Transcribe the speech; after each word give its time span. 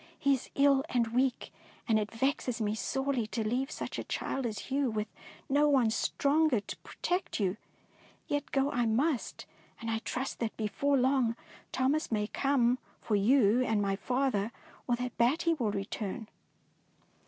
He 0.17 0.33
is 0.33 0.49
ill 0.55 0.83
and 0.89 1.09
weak, 1.13 1.53
and 1.87 1.99
it 1.99 2.09
vexes 2.11 2.59
me 2.59 2.73
sorely 2.73 3.27
to 3.27 3.47
leave 3.47 3.69
such 3.69 3.99
a 3.99 4.03
child 4.03 4.47
as 4.47 4.71
you 4.71 4.89
with 4.89 5.07
no 5.47 5.69
one 5.69 5.91
stronger 5.91 6.59
to 6.59 6.75
protect 6.77 7.39
you. 7.39 7.55
Yet 8.25 8.51
go 8.51 8.71
I 8.71 8.87
must, 8.87 9.45
and 9.79 9.91
I 9.91 9.99
trust 9.99 10.39
that 10.39 10.57
before 10.57 10.97
long 10.97 11.35
Thomas 11.71 12.11
may 12.11 12.25
come 12.25 12.79
for 12.99 13.15
you 13.15 13.63
and 13.63 13.79
my 13.79 13.95
father, 13.95 14.51
or 14.87 14.95
that 14.95 15.19
Batty 15.19 15.53
will 15.53 15.69
return." 15.69 16.27